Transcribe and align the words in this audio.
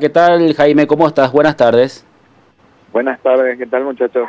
¿Qué 0.00 0.08
tal, 0.08 0.54
Jaime? 0.54 0.86
¿Cómo 0.86 1.08
estás? 1.08 1.32
Buenas 1.32 1.56
tardes. 1.56 2.04
Buenas 2.92 3.20
tardes, 3.20 3.58
¿qué 3.58 3.66
tal, 3.66 3.82
muchachos? 3.82 4.28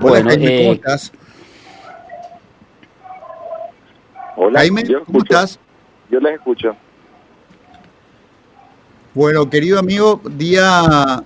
Bueno, 0.00 0.30
Jaime, 0.30 0.46
¿cómo 0.46 0.70
eh, 0.70 0.72
estás? 0.72 1.12
Hola, 4.36 4.60
Jaime, 4.60 4.84
¿cómo 5.04 5.18
estás? 5.18 5.60
Yo 6.08 6.18
les 6.18 6.36
escucho. 6.36 6.74
Bueno, 9.12 9.50
querido 9.50 9.78
amigo, 9.78 10.22
día 10.24 11.22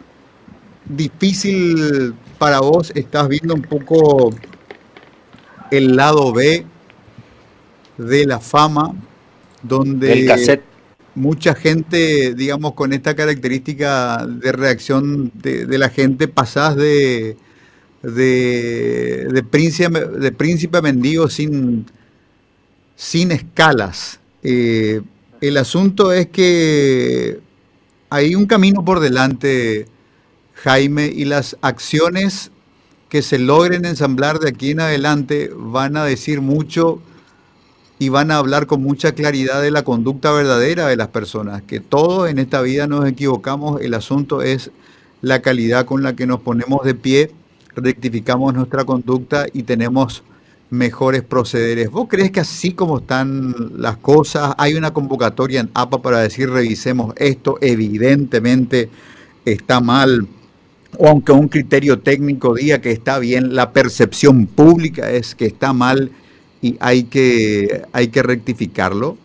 difícil 0.85 2.13
para 2.39 2.59
vos. 2.59 2.91
Estás 2.97 3.29
viendo 3.29 3.55
un 3.55 3.63
poco 3.63 4.31
el 5.71 5.95
lado 5.95 6.33
B 6.33 6.67
de 7.99 8.27
la 8.27 8.41
fama, 8.41 8.97
donde... 9.63 10.13
El 10.13 10.27
cassette 10.27 10.65
mucha 11.19 11.55
gente, 11.55 12.35
digamos, 12.35 12.75
con 12.75 12.93
esta 12.93 13.15
característica 13.15 14.27
de 14.27 14.53
reacción 14.53 15.31
de, 15.35 15.79
la 15.79 15.91
gente, 15.91 16.29
pasás 16.29 16.77
de, 16.77 17.37
de, 18.03 19.45
príncipe, 19.51 20.07
de 20.07 20.33
príncipe 20.33 20.81
mendigo 20.81 21.29
sin, 21.29 21.87
sin 22.97 23.33
escalas. 23.33 24.21
Eh, 24.43 25.03
el 25.41 25.57
asunto 25.57 26.13
es 26.13 26.29
que 26.29 27.41
hay 28.11 28.35
un 28.35 28.47
camino 28.47 28.85
por 28.85 29.01
delante, 29.01 29.87
Jaime, 30.55 31.07
y 31.07 31.25
las 31.25 31.57
acciones 31.61 32.51
que 33.09 33.23
se 33.23 33.39
logren 33.39 33.85
ensamblar 33.85 34.39
de 34.39 34.51
aquí 34.51 34.71
en 34.71 34.81
adelante 34.81 35.51
van 35.55 35.97
a 35.97 36.05
decir 36.05 36.41
mucho 36.41 37.01
y 37.99 38.09
van 38.11 38.31
a 38.31 38.37
hablar 38.37 38.67
con 38.67 38.83
mucha 38.83 39.13
claridad 39.13 39.61
de 39.61 39.71
la 39.71 39.83
conducta 39.83 40.33
verdadera 40.33 40.87
de 40.87 40.97
las 40.97 41.09
personas, 41.09 41.63
que 41.63 41.81
todos 41.81 42.31
en 42.31 42.39
esta 42.39 42.63
vida 42.63 42.87
nos 42.87 43.07
equivocamos, 43.07 43.81
el 43.81 43.95
asunto 43.95 44.43
es 44.43 44.71
la 45.21 45.43
calidad 45.43 45.85
con 45.85 46.03
la 46.03 46.15
que 46.15 46.27
nos 46.27 46.41
ponemos 46.41 46.85
de 46.85 46.95
pie, 46.95 47.33
rectificamos 47.75 48.55
nuestra 48.55 48.85
conducta 48.85 49.47
y 49.53 49.65
tenemos 49.65 50.23
mejores 50.71 51.23
procederes. 51.23 51.91
¿Vos 51.91 52.07
crees 52.09 52.31
que 52.31 52.41
así 52.41 52.73
como 52.73 52.99
están 52.99 53.55
las 53.77 53.97
cosas, 53.97 54.55
hay 54.59 54.75
una 54.75 54.93
convocatoria 54.93 55.61
en 55.61 55.71
APA 55.75 56.03
para 56.03 56.21
decir 56.21 56.51
revisemos 56.51 57.15
esto, 57.17 57.59
evidentemente 57.61 58.91
está 59.45 59.81
mal, 59.81 60.27
o 60.99 61.09
aunque 61.09 61.33
un 61.33 61.49
criterio 61.49 61.99
técnico 61.99 62.55
diga 62.55 62.81
que 62.81 62.93
está 62.93 63.19
bien, 63.19 63.55
la 63.55 63.73
percepción 63.73 64.47
pública 64.47 65.11
es 65.11 65.35
que 65.35 65.47
está 65.47 65.73
mal 65.73 66.13
y 66.61 66.77
hay 66.81 67.05
que, 67.05 67.83
hay 67.93 68.09
que 68.09 68.23
rectificarlo? 68.23 69.17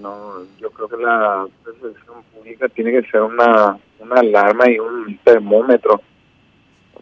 No, 0.00 0.42
yo 0.60 0.70
creo 0.70 0.88
que 0.88 0.96
la 0.96 1.46
percepción 1.64 2.22
pública 2.34 2.68
tiene 2.68 2.92
que 2.92 3.10
ser 3.10 3.22
una, 3.22 3.78
una 3.98 4.20
alarma 4.20 4.70
y 4.70 4.78
un 4.78 5.18
termómetro 5.24 6.00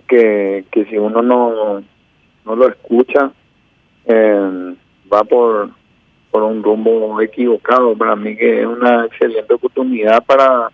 que, 0.07 0.65
que 0.71 0.85
si 0.87 0.97
uno 0.97 1.23
no, 1.23 1.83
no 2.45 2.57
lo 2.57 2.69
escucha 2.69 3.33
eh, 4.07 4.75
va 5.13 5.25
por, 5.25 5.71
por 6.31 6.43
un 6.43 6.63
rumbo 6.63 7.21
equivocado. 7.21 7.97
Para 7.97 8.17
mí 8.17 8.37
que 8.37 8.61
es 8.61 8.67
una 8.67 9.07
excelente 9.07 9.55
oportunidad 9.55 10.25
para, 10.25 10.71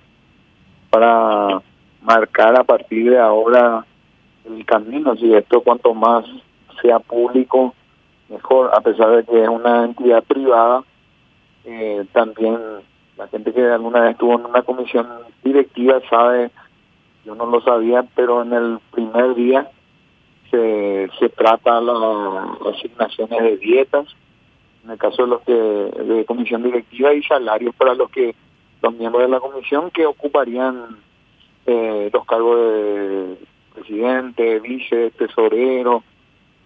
para 0.90 1.60
marcar 2.02 2.58
a 2.58 2.64
partir 2.64 3.10
de 3.10 3.18
ahora 3.18 3.84
el 4.44 4.64
camino. 4.64 5.16
Si 5.16 5.34
esto 5.34 5.60
cuanto 5.60 5.94
más 5.94 6.24
público, 7.06 7.74
mejor, 8.28 8.70
a 8.74 8.80
pesar 8.80 9.16
de 9.16 9.24
que 9.24 9.42
es 9.42 9.48
una 9.48 9.84
entidad 9.84 10.22
privada, 10.24 10.84
eh, 11.64 12.04
también 12.12 12.58
la 13.16 13.28
gente 13.28 13.52
que 13.52 13.62
alguna 13.62 14.00
vez 14.00 14.12
estuvo 14.12 14.34
en 14.34 14.44
una 14.44 14.62
comisión 14.62 15.08
directiva 15.42 16.00
sabe, 16.08 16.50
yo 17.24 17.34
no 17.34 17.46
lo 17.46 17.60
sabía, 17.60 18.04
pero 18.14 18.42
en 18.42 18.52
el 18.52 18.78
primer 18.92 19.34
día 19.34 19.70
se, 20.50 21.10
se 21.18 21.28
trata 21.30 21.80
las 21.80 21.96
asignaciones 22.74 23.42
de 23.42 23.56
dietas, 23.56 24.06
en 24.84 24.92
el 24.92 24.98
caso 24.98 25.22
de 25.22 25.28
los 25.28 25.40
que 25.42 25.52
de 25.52 26.24
comisión 26.24 26.62
directiva 26.62 27.12
y 27.12 27.22
salarios 27.22 27.74
para 27.74 27.94
los 27.94 28.10
que 28.10 28.34
los 28.82 28.94
miembros 28.94 29.24
de 29.24 29.28
la 29.28 29.40
comisión 29.40 29.90
que 29.90 30.06
ocuparían 30.06 30.98
eh, 31.66 32.10
los 32.12 32.24
cargos 32.26 32.56
de 32.56 33.36
presidente, 33.74 34.60
vice, 34.60 35.10
tesorero, 35.12 36.04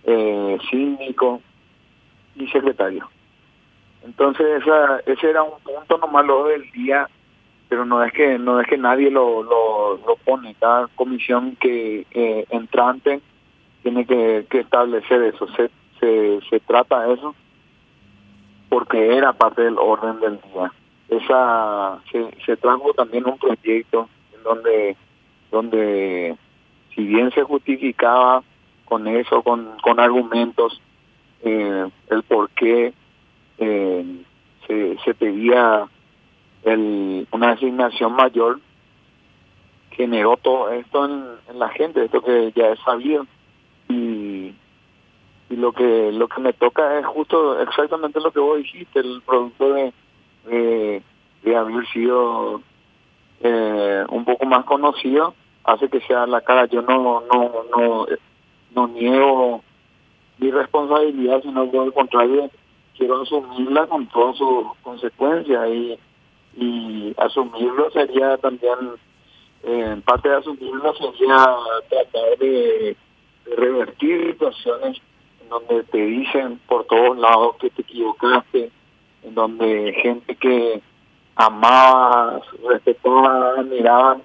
eh, 0.05 0.59
síndico 0.71 1.41
y 2.37 2.47
secretario. 2.49 3.09
Entonces 4.05 4.63
esa, 4.63 5.01
ese 5.07 5.31
era 5.31 5.43
un 5.43 5.61
punto 5.61 5.99
nomás 5.99 6.25
lo 6.27 6.47
del 6.47 6.71
día, 6.73 7.09
pero 7.69 7.85
no 7.85 8.03
es 8.03 8.13
que 8.13 8.39
no 8.39 8.61
es 8.61 8.67
que 8.67 8.79
nadie 8.79 9.11
lo, 9.11 9.43
lo, 9.43 9.99
lo 10.07 10.17
pone. 10.25 10.55
Cada 10.59 10.89
comisión 10.89 11.57
que 11.57 12.07
eh, 12.11 12.47
entrante 12.51 13.21
tiene 13.83 14.07
que, 14.07 14.47
establecer 14.51 15.23
eso. 15.23 15.47
Se, 15.49 15.71
se, 15.99 16.41
se 16.49 16.61
trata 16.61 17.13
eso 17.13 17.35
porque 18.69 19.17
era 19.17 19.33
parte 19.33 19.63
del 19.63 19.79
orden 19.79 20.21
del 20.21 20.41
día. 20.53 20.73
Esa 21.09 21.99
se, 22.11 22.31
se 22.47 22.57
trajo 22.57 22.95
también 22.95 23.27
un 23.27 23.37
proyecto 23.37 24.09
en 24.35 24.43
donde 24.43 24.97
donde 25.51 26.37
si 26.95 27.05
bien 27.05 27.31
se 27.33 27.43
justificaba 27.43 28.43
con 28.91 29.07
eso, 29.07 29.43
con, 29.43 29.79
con 29.83 30.01
argumentos, 30.01 30.83
eh, 31.43 31.89
el 32.11 32.23
por 32.25 32.51
qué 32.51 32.93
eh, 33.59 34.05
se, 34.67 35.15
pedía 35.15 35.87
el, 36.65 37.29
una 37.31 37.53
asignación 37.53 38.15
mayor, 38.15 38.59
generó 39.93 40.37
todo 40.39 40.71
esto 40.71 41.05
en, 41.05 41.59
la 41.59 41.69
gente, 41.69 42.05
esto 42.05 42.21
que 42.21 42.53
ya 42.57 42.71
es 42.71 42.81
sabido. 42.81 43.27
Y, 43.89 44.55
y 45.51 45.57
lo 45.57 45.73
que 45.73 46.11
lo 46.11 46.27
que 46.27 46.41
me 46.41 46.53
toca 46.53 46.99
es 46.99 47.07
justo 47.07 47.61
exactamente 47.61 48.21
lo 48.21 48.33
que 48.33 48.41
vos 48.41 48.59
dijiste, 48.59 48.99
el 48.99 49.23
producto 49.23 49.73
de, 49.73 49.93
de, 51.45 51.57
haber 51.57 51.87
sido 51.89 52.61
eh, 53.41 54.05
un 54.09 54.25
poco 54.25 54.47
más 54.47 54.65
conocido 54.65 55.35
hace 55.63 55.89
que 55.89 56.01
sea 56.01 56.27
la 56.27 56.41
cara. 56.41 56.67
Yo 56.67 56.83
no 56.83 57.23
no 57.33 57.65
no 57.77 58.07
no 58.75 58.89
niego 58.89 59.63
mi 60.39 60.51
responsabilidad, 60.51 61.43
sino 61.43 61.71
por 61.71 61.87
el 61.87 61.93
contrario, 61.93 62.51
quiero 62.97 63.23
asumirla 63.23 63.87
con 63.87 64.07
todas 64.09 64.37
sus 64.37 64.67
consecuencias 64.83 65.69
y, 65.69 65.99
y 66.57 67.15
asumirlo 67.19 67.91
sería 67.91 68.37
también, 68.39 68.79
eh, 69.63 70.01
parte 70.05 70.29
de 70.29 70.37
asumirlo 70.37 70.95
sería 70.95 71.57
tratar 71.89 72.39
de, 72.39 72.97
revertir 73.57 74.33
situaciones 74.33 74.99
en 75.43 75.49
donde 75.49 75.83
te 75.85 75.99
dicen 75.99 76.61
por 76.69 76.85
todos 76.85 77.19
lados 77.19 77.57
que 77.57 77.71
te 77.71 77.83
equivocaste, 77.83 78.71
en 79.25 79.35
donde 79.35 79.93
gente 79.95 80.37
que 80.37 80.81
amaba, 81.35 82.41
respetaba, 82.69 83.55
admiraba, 83.59 84.19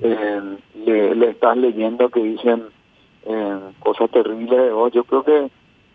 eh, 0.00 0.58
le 0.74 1.30
estás 1.30 1.56
leyendo 1.56 2.08
que 2.10 2.20
dicen 2.22 2.68
cosas 3.80 4.10
terribles 4.10 4.58
de 4.58 4.72
vos. 4.72 4.92
Yo 4.92 5.04
creo 5.04 5.22
que 5.22 5.50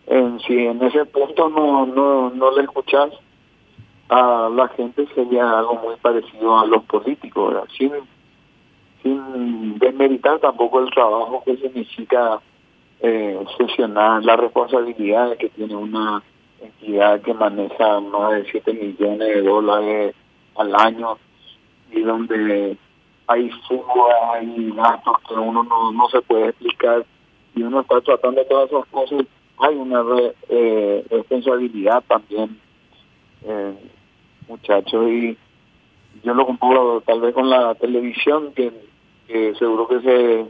en, 0.07 0.39
si 0.41 0.65
en 0.65 0.81
ese 0.83 1.05
punto 1.05 1.49
no, 1.49 1.85
no, 1.85 2.29
no 2.29 2.51
le 2.51 2.63
escuchas 2.63 3.11
a 4.09 4.49
la 4.53 4.67
gente 4.69 5.07
sería 5.15 5.57
algo 5.57 5.75
muy 5.75 5.95
parecido 5.95 6.59
a 6.59 6.65
los 6.65 6.83
políticos, 6.83 7.55
Sin, 7.77 7.91
sin 9.01 9.79
desmeritar 9.79 10.39
tampoco 10.39 10.79
el 10.79 10.91
trabajo 10.91 11.41
que 11.43 11.57
significa 11.57 12.39
eh, 13.01 13.43
sesionar 13.57 14.23
la 14.23 14.35
responsabilidad 14.35 15.35
que 15.37 15.49
tiene 15.49 15.75
una 15.75 16.21
entidad 16.61 17.21
que 17.21 17.33
maneja 17.33 17.99
más 17.99 18.31
de 18.33 18.51
7 18.51 18.73
millones 18.73 19.27
de 19.27 19.41
dólares 19.41 20.15
al 20.55 20.75
año 20.75 21.17
y 21.91 22.01
donde 22.01 22.77
hay 23.27 23.49
fuga, 23.67 24.33
hay 24.33 24.71
gastos 24.71 25.17
que 25.27 25.33
uno 25.33 25.63
no, 25.63 25.91
no 25.91 26.09
se 26.09 26.21
puede 26.21 26.49
explicar 26.49 27.05
y 27.55 27.63
uno 27.63 27.81
está 27.81 28.01
tratando 28.01 28.43
todas 28.45 28.69
esas 28.69 28.85
cosas, 28.87 29.25
hay 29.57 29.75
una 29.75 30.03
eh, 30.49 31.05
responsabilidad 31.09 32.03
también, 32.07 32.59
eh, 33.43 33.73
muchachos, 34.47 35.07
y 35.09 35.37
yo 36.23 36.33
lo 36.33 36.45
comparo 36.45 37.01
tal 37.01 37.21
vez 37.21 37.33
con 37.33 37.49
la 37.49 37.73
televisión, 37.75 38.53
que, 38.53 38.71
seguro 39.57 39.87
que 39.87 40.01
se 40.01 40.45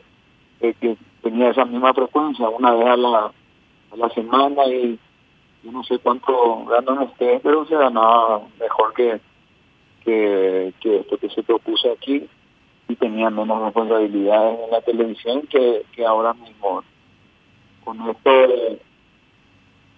que 0.80 0.98
tenía 1.22 1.50
esa 1.50 1.66
misma 1.66 1.94
frecuencia, 1.94 2.50
una 2.50 2.74
vez 2.74 2.88
a 2.88 2.98
la, 2.98 3.32
la 3.96 4.10
semana, 4.10 4.66
y 4.66 4.98
yo 5.64 5.72
no 5.72 5.84
sé 5.84 6.00
cuánto 6.00 6.66
ganan 6.66 7.00
ustedes, 7.00 7.42
pero 7.44 7.66
se 7.66 7.76
ganaba 7.76 8.42
mejor 8.60 8.94
que, 8.94 9.20
que, 10.04 10.74
que 10.80 10.98
esto 10.98 11.18
que 11.18 11.30
se 11.30 11.44
propuso 11.44 11.92
aquí 11.92 12.28
y 12.88 12.96
tenía 12.96 13.30
menos 13.30 13.62
responsabilidades 13.62 14.60
en 14.64 14.72
la 14.72 14.82
televisión 14.82 15.42
que, 15.48 15.84
que 15.94 16.06
ahora 16.06 16.34
mismo 16.34 16.84
con 17.86 18.10
esto 18.10 18.32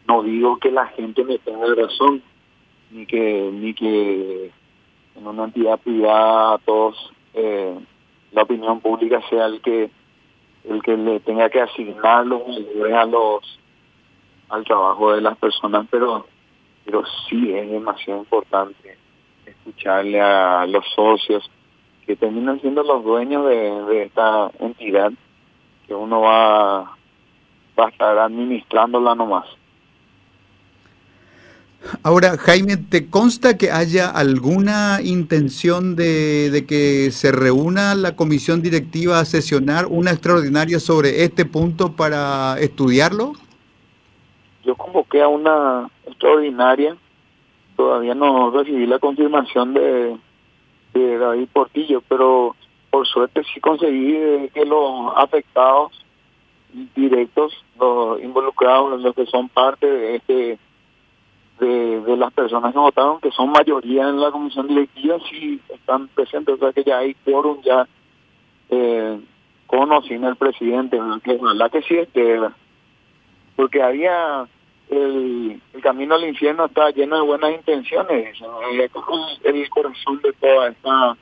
no 0.07 0.23
digo 0.23 0.57
que 0.57 0.71
la 0.71 0.85
gente 0.87 1.23
me 1.23 1.39
tenga 1.39 1.65
razón, 1.73 2.21
ni 2.91 3.05
que, 3.05 3.49
ni 3.51 3.73
que 3.73 4.51
una 5.15 5.45
entidad 5.45 5.79
privada 5.79 6.59
todos, 6.59 7.11
eh, 7.33 7.75
la 8.31 8.43
opinión 8.43 8.79
pública 8.79 9.21
sea 9.29 9.47
el 9.47 9.61
que 9.61 9.89
el 10.69 10.83
que 10.83 10.97
le 10.97 11.19
tenga 11.21 11.49
que 11.49 11.61
asignar 11.61 12.27
los 12.27 12.41
a 12.93 13.05
los 13.05 13.59
al 14.49 14.63
trabajo 14.65 15.13
de 15.13 15.21
las 15.21 15.37
personas, 15.37 15.87
pero 15.89 16.25
pero 16.85 17.03
sí 17.27 17.53
es 17.53 17.69
demasiado 17.69 18.19
importante 18.19 18.97
escucharle 19.45 20.21
a 20.21 20.65
los 20.67 20.85
socios 20.95 21.49
que 22.05 22.15
terminan 22.15 22.61
siendo 22.61 22.83
los 22.83 23.03
dueños 23.03 23.45
de, 23.45 24.03
esta 24.03 24.49
entidad 24.59 25.11
que 25.85 25.93
uno 25.93 26.21
va, 26.21 26.96
va 27.77 27.85
a 27.85 27.89
estar 27.89 28.17
administrándola 28.17 29.15
nomás. 29.15 29.45
Ahora, 32.03 32.37
Jaime, 32.37 32.77
¿te 32.77 33.09
consta 33.09 33.57
que 33.57 33.71
haya 33.71 34.09
alguna 34.09 34.99
intención 35.03 35.95
de, 35.95 36.49
de, 36.49 36.65
que 36.65 37.11
se 37.11 37.31
reúna 37.31 37.95
la 37.95 38.15
comisión 38.15 38.61
directiva 38.61 39.19
a 39.19 39.25
sesionar 39.25 39.85
una 39.85 40.11
extraordinaria 40.11 40.79
sobre 40.79 41.23
este 41.23 41.45
punto 41.45 41.95
para 41.95 42.59
estudiarlo? 42.59 43.33
Yo 44.65 44.75
convoqué 44.75 45.21
a 45.21 45.27
una 45.27 45.89
extraordinaria, 46.05 46.97
todavía 47.75 48.15
no 48.15 48.51
recibí 48.51 48.85
la 48.87 48.99
confirmación 48.99 49.73
de, 49.75 50.17
de 50.93 51.17
David 51.17 51.47
Portillo, 51.53 52.01
pero 52.09 52.55
por 52.89 53.07
suerte 53.07 53.43
sí 53.53 53.59
conseguí 53.59 54.49
que 54.53 54.65
los 54.65 55.13
afectados 55.15 55.91
directos, 56.95 57.63
los 57.79 58.21
involucrados, 58.21 59.01
los 59.01 59.15
que 59.15 59.25
son 59.25 59.49
parte 59.49 59.87
de 59.87 60.15
este 60.15 60.59
de, 61.59 62.17
las 62.17 62.31
personas 62.33 62.71
que 62.71 62.79
votaron, 62.79 63.19
que 63.19 63.31
son 63.31 63.51
mayoría 63.51 64.07
en 64.07 64.19
la 64.19 64.31
comisión 64.31 64.67
directiva, 64.67 65.17
sí 65.29 65.59
están 65.69 66.07
presentes, 66.09 66.55
o 66.55 66.57
sea 66.57 66.71
que 66.71 66.83
ya 66.83 66.99
hay 66.99 67.15
quórum 67.25 67.61
ya 67.63 67.87
eh, 68.69 69.19
con 69.65 69.91
o 69.91 70.01
sin 70.03 70.23
el 70.23 70.35
presidente, 70.35 70.99
que 71.23 71.39
que 71.71 71.81
sí 71.81 71.95
porque 73.55 73.81
había 73.81 74.47
el, 74.89 75.59
el 75.73 75.81
camino 75.81 76.15
al 76.15 76.27
infierno 76.27 76.65
está 76.65 76.91
lleno 76.91 77.17
de 77.17 77.21
buenas 77.23 77.53
intenciones, 77.53 78.37
el 79.43 79.69
corazón 79.69 80.21
de 80.21 80.33
toda 80.33 80.69
esta 80.69 81.17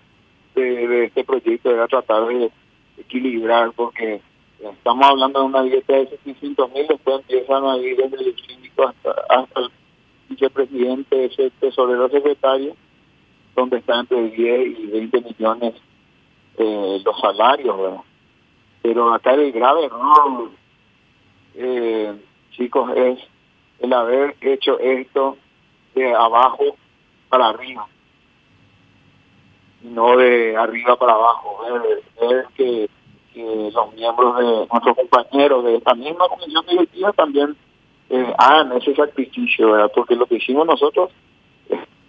de, 0.56 1.06
este 1.06 1.24
proyecto 1.24 1.72
era 1.72 1.88
tratar 1.88 2.28
de 2.28 2.52
equilibrar, 2.98 3.72
porque 3.76 4.22
estamos 4.60 5.06
hablando 5.06 5.40
de 5.40 5.46
una 5.46 5.64
dieta 5.64 5.94
de 5.94 6.08
700 6.08 6.72
mil, 6.72 6.88
después 6.88 7.22
empiezan 7.22 7.66
a 7.66 7.78
ir 7.78 7.98
desde 7.98 8.30
el 8.30 8.36
síndico 8.36 8.88
hasta, 8.88 9.12
hasta 9.30 9.60
el 9.60 9.70
vicepresidente, 10.30 11.26
ese 11.26 11.52
tesorero 11.60 12.10
secretario, 12.10 12.76
donde 13.56 13.78
está 13.78 14.00
entre 14.00 14.30
10 14.30 14.80
y 14.80 14.86
20 14.88 15.22
millones 15.22 15.76
eh, 16.58 17.02
los 17.04 17.20
salarios, 17.20 18.02
Pero 18.82 19.14
acá 19.14 19.34
el 19.34 19.52
grave 19.52 19.86
error, 19.86 20.50
eh, 21.56 22.14
chicos, 22.52 22.92
es 22.96 23.20
el 23.80 23.94
haber 23.94 24.36
hecho 24.42 24.80
esto 24.80 25.38
de 25.94 26.14
abajo 26.14 26.78
para 27.30 27.50
arriba, 27.50 27.88
no 29.82 30.18
de 30.18 30.56
arriba 30.56 30.96
para 30.96 31.14
abajo, 31.14 31.60
ver, 32.22 32.46
que, 32.56 32.90
que 33.36 33.72
los 33.74 33.94
miembros 33.94 34.38
de 34.38 34.68
nuestros 34.72 34.96
compañeros 34.96 35.66
de 35.66 35.76
esta 35.76 35.94
misma 35.94 36.28
comisión 36.30 36.66
directiva 36.68 37.12
también 37.12 37.56
eh, 38.10 38.34
hagan 38.38 38.72
ese 38.72 38.96
sacrificio, 38.96 39.92
porque 39.94 40.16
lo 40.16 40.26
que 40.26 40.36
hicimos 40.36 40.66
nosotros 40.66 41.12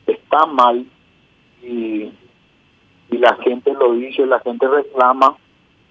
está 0.07 0.47
mal 0.47 0.87
y, 1.63 2.13
y 3.11 3.19
la 3.19 3.35
gente 3.43 3.73
lo 3.73 3.93
dice, 3.95 4.25
la 4.25 4.39
gente 4.41 4.69
reclama, 4.69 5.37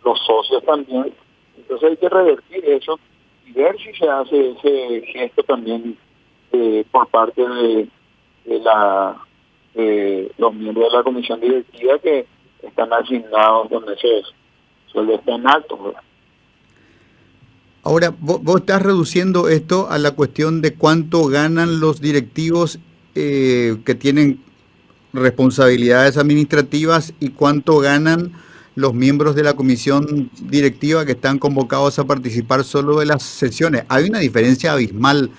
los 0.05 0.17
socios 0.25 0.63
también, 0.63 1.13
entonces 1.57 1.89
hay 1.89 1.97
que 1.97 2.09
revertir 2.09 2.63
eso 2.65 2.97
y 3.45 3.51
ver 3.51 3.77
si 3.77 3.93
se 3.93 4.07
hace 4.07 4.51
ese 4.51 5.01
gesto 5.07 5.43
también 5.43 5.97
eh, 6.53 6.85
por 6.91 7.07
parte 7.07 7.41
de, 7.41 7.89
la 8.45 9.17
los 10.38 10.53
miembros 10.53 10.89
de 10.89 10.97
la 10.97 11.03
comisión 11.03 11.41
directiva 11.41 11.99
que 11.99 12.25
están 12.61 12.93
asignados 12.93 13.67
con 13.67 13.83
ese 13.91 14.23
sueldo 14.95 15.19
tan 15.19 15.47
alto. 15.47 15.77
¿verdad? 15.77 16.01
Ahora, 17.83 18.15
vos, 18.19 18.62
estás 18.62 18.81
reduciendo 18.81 19.47
esto 19.47 19.92
a 19.92 20.00
la 20.00 20.12
cuestión 20.12 20.62
de 20.62 20.74
cuánto 20.74 21.27
ganan 21.27 21.80
los 21.80 22.01
directivos 22.01 22.80
eh, 23.13 23.77
que 23.86 23.94
tienen 23.94 24.42
responsabilidades 25.13 26.18
administrativas 26.18 27.13
y 27.19 27.30
cuánto 27.30 27.77
ganan 27.77 28.31
los 28.74 28.94
miembros 28.94 29.36
de 29.36 29.44
la 29.44 29.53
comisión 29.53 30.31
directiva 30.42 31.06
que 31.06 31.12
están 31.12 31.38
convocados 31.38 32.00
a 32.00 32.06
participar 32.06 32.63
solo 32.63 33.00
de 33.00 33.06
las 33.06 33.21
sesiones. 33.21 33.83
Hay 33.88 34.09
una 34.09 34.19
diferencia 34.19 34.74
abismal 34.74 35.30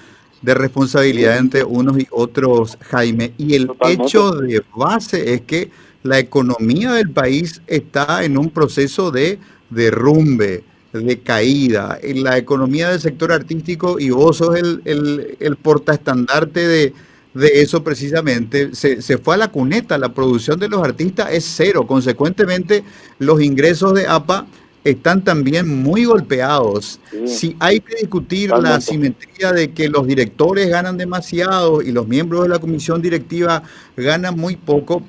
de 0.41 0.55
responsabilidad 0.55 1.39
entre 1.39 1.65
unos 1.65 1.99
y 1.99 2.07
otros, 2.13 2.79
Jaime. 2.81 3.33
Y 3.39 3.55
el 3.55 3.69
hecho 3.89 4.31
de 4.31 4.63
base 4.75 5.35
es 5.35 5.41
que 5.41 5.71
la 6.07 6.19
economía 6.19 6.93
del 6.93 7.11
país 7.11 7.61
está 7.67 8.25
en 8.25 8.39
un 8.39 8.51
proceso 8.51 9.11
de 9.11 9.39
derrumbe 9.71 10.65
de 10.93 11.21
caída 11.21 11.99
en 12.03 12.23
la 12.25 12.39
economía 12.39 12.91
del 12.91 13.01
sector 13.01 13.33
artístico 13.33 13.99
y 13.99 14.11
vos 14.11 14.39
sos 14.39 14.57
el, 14.57 14.81
el, 14.85 15.37
el 15.41 15.57
portaestandarte 15.57 16.67
de, 16.67 16.93
de 17.35 17.61
eso 17.61 17.85
precisamente. 17.85 18.75
Se, 18.75 19.03
se, 19.03 19.19
fue 19.19 19.35
a 19.35 19.39
la 19.39 19.49
cuneta, 19.49 19.99
la 19.99 20.15
producción 20.15 20.59
de 20.59 20.69
los 20.69 20.83
artistas 20.83 21.33
es 21.33 21.45
cero, 21.45 21.87
consecuentemente 21.87 22.83
los 23.19 23.43
ingresos 23.43 23.95
de 23.95 24.07
APA 24.07 24.47
están 24.85 25.25
también 25.25 25.83
muy 25.83 26.05
golpeados. 26.05 27.01
Si 27.27 27.57
hay 27.59 27.81
que 27.81 27.97
discutir 27.97 28.51
la 28.51 28.81
simetría 28.81 29.51
de 29.53 29.73
que 29.73 29.89
los 29.89 30.07
directores 30.07 30.69
ganan 30.69 30.97
demasiado 30.97 31.83
y 31.83 31.91
los 31.91 32.07
miembros 32.07 32.45
de 32.45 32.51
la 32.51 32.61
comisión 32.61 33.03
directiva 33.03 33.65
ganan 33.97 34.37
muy 34.37 34.55
poco, 34.55 35.03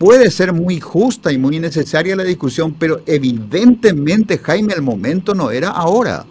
puede 0.00 0.30
ser 0.30 0.54
muy 0.54 0.80
justa 0.80 1.30
y 1.30 1.36
muy 1.36 1.60
necesaria 1.60 2.16
la 2.16 2.24
discusión, 2.24 2.74
pero 2.80 3.00
evidentemente, 3.06 4.38
Jaime, 4.38 4.72
el 4.72 4.80
momento 4.80 5.34
no 5.34 5.50
era 5.50 5.68
ahora. 5.68 6.24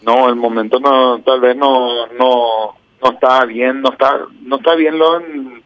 No, 0.00 0.30
el 0.30 0.36
momento 0.36 0.80
no, 0.80 1.20
tal 1.20 1.40
vez 1.40 1.54
no, 1.54 2.06
no, 2.18 2.74
no 3.02 3.10
está 3.10 3.44
bien, 3.44 3.82
no 3.82 3.92
está, 3.92 4.20
no 4.40 4.56
está 4.56 4.74
bien 4.74 4.98
lo 4.98 5.20
en, 5.20 5.62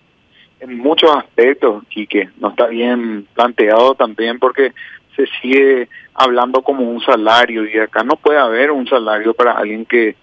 muchos 0.78 1.08
aspectos, 1.16 1.84
Quique, 1.88 2.30
no 2.40 2.48
está 2.48 2.66
bien 2.66 3.28
planteado 3.32 3.94
también 3.94 4.40
porque 4.40 4.72
se 5.14 5.24
sigue 5.40 5.88
hablando 6.14 6.62
como 6.62 6.90
un 6.90 7.00
salario 7.00 7.64
y 7.64 7.78
acá 7.78 8.02
no 8.02 8.16
puede 8.16 8.40
haber 8.40 8.72
un 8.72 8.88
salario 8.88 9.34
para 9.34 9.52
alguien 9.52 9.86
que, 9.86 10.16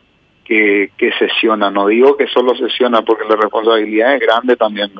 que, 0.44 0.92
que 0.98 1.14
sesiona. 1.14 1.72
No 1.72 1.88
digo 1.88 2.18
que 2.18 2.28
solo 2.28 2.54
sesiona 2.56 3.02
porque 3.02 3.30
la 3.30 3.38
responsabilidad 3.38 4.16
es 4.16 4.20
grande 4.20 4.58
también. 4.58 4.92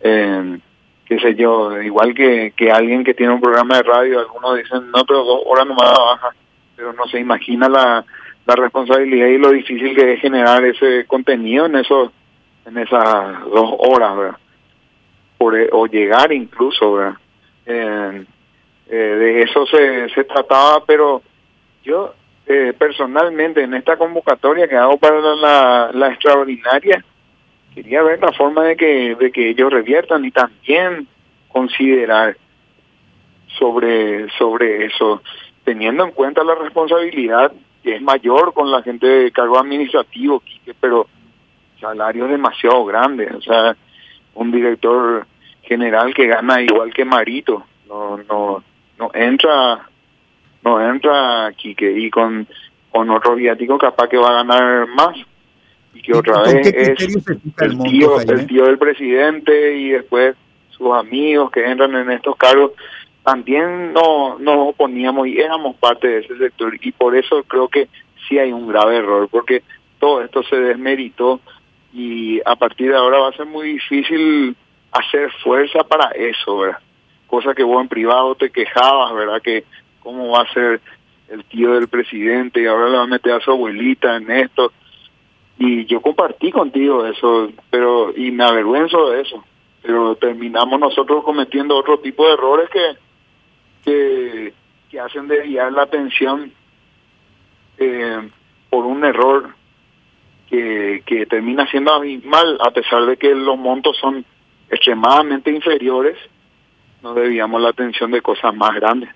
eh, 0.00 0.58
qué 1.06 1.18
sé 1.18 1.34
yo, 1.34 1.80
igual 1.80 2.14
que, 2.14 2.52
que 2.56 2.70
alguien 2.70 3.04
que 3.04 3.14
tiene 3.14 3.32
un 3.32 3.40
programa 3.40 3.76
de 3.76 3.82
radio, 3.82 4.20
algunos 4.20 4.56
dicen, 4.56 4.90
no, 4.90 5.04
pero 5.06 5.24
dos 5.24 5.42
horas 5.46 5.66
nomás 5.66 5.92
baja, 5.92 6.30
pero 6.74 6.92
no 6.92 7.06
se 7.06 7.20
imagina 7.20 7.68
la, 7.68 8.04
la 8.44 8.54
responsabilidad 8.54 9.28
y 9.28 9.38
lo 9.38 9.50
difícil 9.50 9.94
que 9.94 10.14
es 10.14 10.20
generar 10.20 10.64
ese 10.64 11.06
contenido 11.06 11.66
en 11.66 11.76
esos 11.76 12.10
en 12.66 12.78
esas 12.78 13.44
dos 13.44 13.74
horas, 13.78 14.16
¿verdad? 14.16 14.38
Por, 15.38 15.56
e, 15.56 15.68
o 15.70 15.86
llegar 15.86 16.32
incluso, 16.32 16.94
¿verdad? 16.94 17.16
Eh, 17.66 18.24
de 18.88 19.42
eso 19.42 19.66
se, 19.66 20.08
se 20.10 20.24
trataba, 20.24 20.84
pero 20.84 21.22
yo 21.84 22.14
eh, 22.46 22.72
personalmente 22.78 23.62
en 23.62 23.74
esta 23.74 23.96
convocatoria 23.96 24.68
que 24.68 24.76
hago 24.76 24.96
para 24.98 25.20
la, 25.20 25.90
la 25.92 26.08
extraordinaria, 26.08 27.04
quería 27.76 28.02
ver 28.02 28.18
la 28.20 28.32
forma 28.32 28.64
de 28.64 28.74
que, 28.74 29.14
de 29.16 29.30
que 29.30 29.50
ellos 29.50 29.70
reviertan 29.70 30.24
y 30.24 30.30
también 30.30 31.06
considerar 31.48 32.34
sobre, 33.58 34.30
sobre 34.38 34.86
eso, 34.86 35.22
teniendo 35.62 36.04
en 36.04 36.12
cuenta 36.12 36.42
la 36.42 36.54
responsabilidad 36.54 37.52
que 37.82 37.96
es 37.96 38.02
mayor 38.02 38.54
con 38.54 38.70
la 38.70 38.82
gente 38.82 39.06
de 39.06 39.30
cargo 39.30 39.58
administrativo, 39.58 40.42
pero 40.80 41.06
salarios 41.78 42.30
demasiado 42.30 42.82
grandes, 42.86 43.30
o 43.34 43.42
sea, 43.42 43.76
un 44.34 44.50
director 44.50 45.26
general 45.62 46.14
que 46.14 46.28
gana 46.28 46.62
igual 46.62 46.94
que 46.94 47.04
Marito, 47.04 47.66
no, 47.86 48.16
no, 48.16 48.64
no 48.98 49.10
entra, 49.12 49.86
no 50.64 50.80
entra 50.80 51.52
Quique, 51.54 51.92
y 51.92 52.08
con, 52.08 52.48
con 52.90 53.10
otro 53.10 53.34
viático 53.34 53.76
capaz 53.76 54.08
que 54.08 54.16
va 54.16 54.30
a 54.30 54.44
ganar 54.44 54.86
más 54.88 55.14
y 55.96 56.02
que 56.02 56.14
otra 56.14 56.42
vez 56.42 56.66
es 56.66 57.26
el, 57.58 57.78
tío, 57.78 58.20
el 58.20 58.46
tío 58.46 58.64
del 58.64 58.78
presidente 58.78 59.76
y 59.76 59.90
después 59.90 60.36
sus 60.70 60.92
amigos 60.92 61.50
que 61.50 61.64
entran 61.64 61.94
en 61.94 62.10
estos 62.10 62.36
cargos, 62.36 62.72
también 63.24 63.92
no 63.92 64.38
nos 64.38 64.68
oponíamos 64.68 65.26
y 65.26 65.38
éramos 65.38 65.76
parte 65.76 66.06
de 66.06 66.18
ese 66.18 66.36
sector 66.36 66.76
y 66.80 66.92
por 66.92 67.16
eso 67.16 67.42
creo 67.44 67.68
que 67.68 67.88
sí 68.28 68.38
hay 68.38 68.52
un 68.52 68.68
grave 68.68 68.98
error, 68.98 69.28
porque 69.30 69.62
todo 69.98 70.22
esto 70.22 70.42
se 70.42 70.56
desmeritó 70.56 71.40
y 71.92 72.40
a 72.44 72.56
partir 72.56 72.90
de 72.90 72.96
ahora 72.96 73.18
va 73.18 73.28
a 73.30 73.36
ser 73.36 73.46
muy 73.46 73.72
difícil 73.72 74.54
hacer 74.92 75.30
fuerza 75.42 75.82
para 75.84 76.10
eso, 76.10 76.58
¿verdad? 76.58 76.78
Cosa 77.26 77.54
que 77.54 77.62
vos 77.62 77.80
en 77.80 77.88
privado 77.88 78.34
te 78.34 78.50
quejabas, 78.50 79.14
¿verdad? 79.14 79.40
Que 79.42 79.64
cómo 80.00 80.28
va 80.28 80.42
a 80.42 80.52
ser 80.52 80.80
el 81.28 81.42
tío 81.44 81.72
del 81.72 81.88
presidente 81.88 82.62
y 82.62 82.66
ahora 82.66 82.88
le 82.88 82.96
va 82.98 83.02
a 83.04 83.08
meter 83.08 83.32
a 83.32 83.40
su 83.40 83.50
abuelita 83.50 84.16
en 84.16 84.30
esto. 84.30 84.72
Y 85.58 85.86
yo 85.86 86.00
compartí 86.00 86.52
contigo 86.52 87.06
eso, 87.06 87.50
pero 87.70 88.12
y 88.16 88.30
me 88.30 88.44
avergüenzo 88.44 89.10
de 89.10 89.22
eso. 89.22 89.44
Pero 89.82 90.16
terminamos 90.16 90.78
nosotros 90.78 91.24
cometiendo 91.24 91.76
otro 91.76 91.98
tipo 91.98 92.26
de 92.26 92.34
errores 92.34 92.68
que 92.70 92.96
que, 93.86 94.52
hacen 95.00 95.28
desviar 95.28 95.72
la 95.72 95.82
atención 95.82 96.52
eh, 97.78 98.30
por 98.70 98.86
un 98.86 99.04
error 99.04 99.54
que, 100.48 101.02
que 101.04 101.26
termina 101.26 101.68
siendo 101.70 101.92
abismal, 101.92 102.58
a 102.60 102.70
pesar 102.70 103.04
de 103.04 103.16
que 103.16 103.34
los 103.34 103.58
montos 103.58 103.96
son 103.98 104.24
extremadamente 104.70 105.50
inferiores, 105.50 106.16
no 107.02 107.14
debíamos 107.14 107.60
la 107.60 107.68
atención 107.68 108.10
de 108.10 108.22
cosas 108.22 108.54
más 108.54 108.74
grandes. 108.74 109.10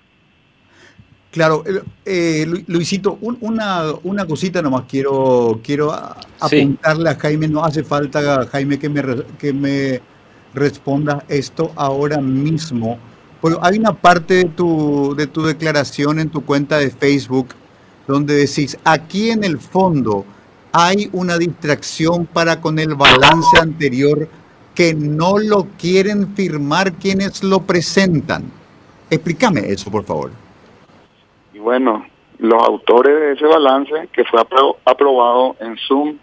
Claro, 1.31 1.63
eh, 2.03 2.45
Luisito, 2.67 3.17
una, 3.21 3.85
una 4.03 4.25
cosita 4.25 4.61
nomás 4.61 4.83
quiero, 4.85 5.61
quiero 5.63 5.93
apuntarle 5.93 7.09
a 7.09 7.15
Jaime, 7.15 7.47
no 7.47 7.63
hace 7.63 7.85
falta, 7.85 8.45
Jaime, 8.47 8.77
que 8.77 8.89
me, 8.89 9.01
que 9.39 9.53
me 9.53 10.01
responda 10.53 11.23
esto 11.29 11.71
ahora 11.77 12.17
mismo. 12.17 12.99
Pero 13.41 13.63
hay 13.63 13.79
una 13.79 13.93
parte 13.93 14.33
de 14.33 14.43
tu, 14.43 15.15
de 15.15 15.25
tu 15.27 15.41
declaración 15.43 16.19
en 16.19 16.29
tu 16.29 16.43
cuenta 16.43 16.77
de 16.79 16.89
Facebook 16.89 17.55
donde 18.05 18.35
decís, 18.35 18.77
aquí 18.83 19.29
en 19.29 19.45
el 19.45 19.57
fondo 19.57 20.25
hay 20.73 21.09
una 21.13 21.37
distracción 21.37 22.25
para 22.25 22.59
con 22.59 22.77
el 22.77 22.93
balance 22.95 23.57
anterior 23.57 24.27
que 24.75 24.93
no 24.93 25.37
lo 25.39 25.65
quieren 25.79 26.35
firmar 26.35 26.91
quienes 26.91 27.41
lo 27.41 27.61
presentan. 27.61 28.51
Explícame 29.09 29.71
eso, 29.71 29.89
por 29.89 30.03
favor 30.03 30.50
bueno, 31.59 32.05
los 32.39 32.61
autores 32.63 33.19
de 33.19 33.31
ese 33.33 33.45
balance 33.45 34.09
que 34.11 34.23
fue 34.25 34.41
aprobado 34.85 35.55
en 35.59 35.77
Zoom 35.77 36.17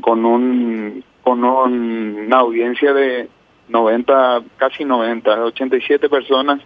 con 0.00 0.24
un 0.24 1.04
con 1.22 1.42
una 1.42 2.38
audiencia 2.38 2.92
de 2.92 3.28
90, 3.68 4.42
casi 4.56 4.84
90, 4.84 5.44
87 5.44 6.08
personas 6.08 6.60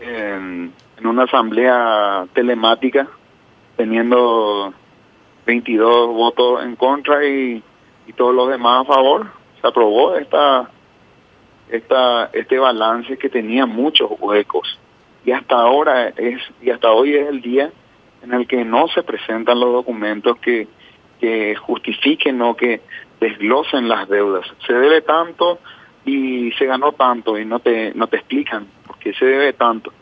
en, 0.00 0.72
una 1.04 1.24
asamblea 1.24 2.26
telemática 2.32 3.06
teniendo 3.76 4.72
22 5.46 6.08
votos 6.08 6.64
en 6.64 6.74
contra 6.76 7.24
y, 7.24 7.62
y 8.06 8.12
todos 8.14 8.34
los 8.34 8.48
demás 8.48 8.82
a 8.82 8.94
favor. 8.94 9.26
Se 9.60 9.66
aprobó 9.68 10.16
esta 10.16 10.70
esta 11.68 12.30
este 12.32 12.58
balance 12.58 13.16
que 13.18 13.28
tenía 13.28 13.66
muchos 13.66 14.10
huecos 14.18 14.78
y 15.24 15.32
hasta 15.32 15.56
ahora 15.56 16.08
es 16.08 16.40
y 16.60 16.70
hasta 16.70 16.90
hoy 16.90 17.14
es 17.14 17.28
el 17.28 17.40
día 17.40 17.70
en 18.22 18.32
el 18.32 18.46
que 18.46 18.64
no 18.64 18.88
se 18.88 19.02
presentan 19.02 19.60
los 19.60 19.72
documentos 19.72 20.38
que, 20.38 20.66
que 21.20 21.54
justifiquen 21.56 22.40
o 22.42 22.56
que 22.56 22.80
desglosen 23.20 23.88
las 23.88 24.08
deudas. 24.08 24.46
Se 24.66 24.72
debe 24.72 25.02
tanto 25.02 25.58
y 26.04 26.52
se 26.52 26.66
ganó 26.66 26.92
tanto 26.92 27.38
y 27.38 27.44
no 27.44 27.60
te 27.60 27.92
no 27.94 28.06
te 28.06 28.16
explican 28.16 28.66
por 28.86 28.98
qué 28.98 29.12
se 29.14 29.24
debe 29.24 29.52
tanto. 29.54 29.92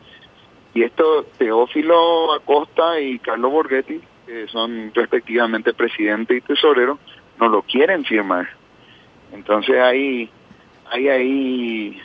Y 0.74 0.82
esto 0.82 1.26
Teófilo 1.38 2.32
Acosta 2.32 2.98
y 2.98 3.18
Carlos 3.18 3.52
Borghetti, 3.52 4.00
que 4.26 4.48
son 4.48 4.90
respectivamente 4.94 5.74
presidente 5.74 6.36
y 6.36 6.40
tesorero, 6.40 6.98
no 7.38 7.48
lo 7.48 7.62
quieren 7.62 8.04
firmar. 8.04 8.48
Entonces 9.32 9.76
hay 9.80 10.30
hay 10.90 11.08
ahí 11.08 12.02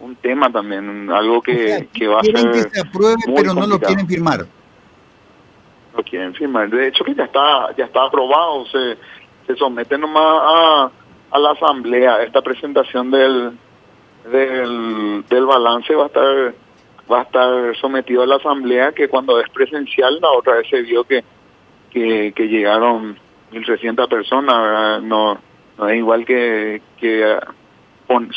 un 0.00 0.16
tema 0.16 0.50
también, 0.50 1.10
algo 1.10 1.42
que, 1.42 1.88
que 1.92 2.06
va 2.06 2.20
a 2.20 2.24
ser. 2.24 2.50
Que 2.50 2.62
se 2.70 2.80
apruebe, 2.80 3.16
pero 3.34 3.54
no 3.54 3.66
lo 3.66 3.78
quieren 3.78 4.06
firmar. 4.06 4.46
Lo 5.96 6.02
quieren 6.04 6.34
firmar. 6.34 6.70
De 6.70 6.88
hecho, 6.88 7.04
que 7.04 7.14
ya 7.14 7.24
está 7.24 7.74
ya 7.76 7.86
está 7.86 8.04
aprobado. 8.04 8.66
Se, 8.66 8.96
se 9.46 9.56
somete 9.56 9.98
nomás 9.98 10.22
a, 10.22 10.90
a 11.30 11.38
la 11.38 11.50
asamblea. 11.50 12.22
Esta 12.22 12.42
presentación 12.42 13.10
del, 13.10 13.58
del, 14.30 15.24
del 15.28 15.46
balance 15.46 15.94
va 15.94 16.04
a 16.04 16.06
estar 16.06 16.54
va 17.10 17.20
a 17.20 17.22
estar 17.22 17.76
sometido 17.76 18.22
a 18.22 18.26
la 18.26 18.36
asamblea 18.36 18.92
que 18.92 19.08
cuando 19.08 19.40
es 19.40 19.48
presencial 19.48 20.18
la 20.20 20.30
otra 20.30 20.56
vez 20.56 20.68
se 20.68 20.82
vio 20.82 21.04
que 21.04 21.24
que, 21.90 22.32
que 22.36 22.48
llegaron 22.48 23.16
1.300 23.50 24.08
personas 24.08 25.02
no 25.02 25.38
no 25.78 25.88
es 25.88 25.96
igual 25.96 26.26
que 26.26 26.82
que 26.98 27.38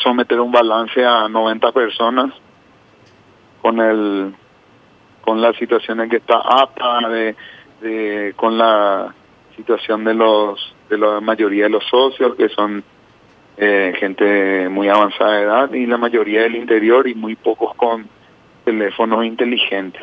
someter 0.02 0.40
un 0.40 0.52
balance 0.52 1.04
a 1.04 1.28
90 1.28 1.72
personas 1.72 2.32
con 3.60 3.80
el 3.80 4.34
con 5.22 5.40
la 5.40 5.52
situación 5.54 6.00
en 6.00 6.10
que 6.10 6.16
está 6.16 6.38
apta 6.38 7.08
de, 7.08 7.36
de 7.80 8.34
con 8.36 8.58
la 8.58 9.14
situación 9.56 10.04
de 10.04 10.14
los 10.14 10.74
de 10.88 10.98
la 10.98 11.20
mayoría 11.20 11.64
de 11.64 11.70
los 11.70 11.84
socios 11.84 12.34
que 12.34 12.48
son 12.48 12.82
eh, 13.56 13.92
gente 13.98 14.68
muy 14.68 14.88
avanzada 14.88 15.32
de 15.32 15.42
edad 15.42 15.72
y 15.72 15.86
la 15.86 15.98
mayoría 15.98 16.42
del 16.42 16.56
interior 16.56 17.06
y 17.06 17.14
muy 17.14 17.36
pocos 17.36 17.74
con 17.76 18.08
teléfonos 18.64 19.24
inteligentes. 19.24 20.02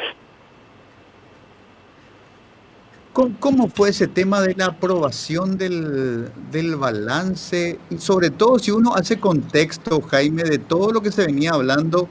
¿Cómo 3.14 3.68
fue 3.70 3.90
ese 3.90 4.08
tema 4.08 4.40
de 4.40 4.54
la 4.56 4.68
aprobación 4.68 5.58
del, 5.58 6.30
del, 6.52 6.76
balance? 6.76 7.80
Y 7.90 7.98
sobre 7.98 8.30
todo 8.30 8.60
si 8.60 8.72
uno 8.72 8.94
hace 8.96 9.20
contexto, 9.20 10.00
Jaime, 10.02 10.44
de 10.44 10.60
todo 10.60 10.92
lo 10.92 11.02
que 11.02 11.12
se 11.12 11.26
venía 11.26 11.52
hablando 11.52 12.08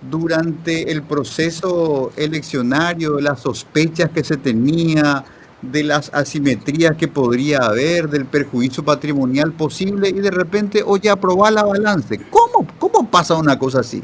durante 0.00 0.90
el 0.90 1.02
proceso 1.02 2.12
eleccionario, 2.16 3.16
de 3.16 3.22
las 3.22 3.40
sospechas 3.40 4.10
que 4.10 4.24
se 4.24 4.36
tenía, 4.36 5.22
de 5.60 5.84
las 5.84 6.12
asimetrías 6.14 6.96
que 6.96 7.08
podría 7.08 7.58
haber, 7.58 8.08
del 8.08 8.24
perjuicio 8.24 8.84
patrimonial 8.84 9.52
posible, 9.52 10.08
y 10.08 10.14
de 10.14 10.30
repente, 10.30 10.82
oye, 10.84 11.10
aprobar 11.10 11.52
la 11.52 11.64
balance. 11.64 12.18
¿Cómo, 12.30 12.66
cómo 12.78 13.10
pasa 13.10 13.36
una 13.36 13.58
cosa 13.58 13.80
así? 13.80 14.02